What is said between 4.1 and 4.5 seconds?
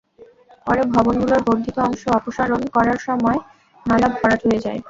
ভরাট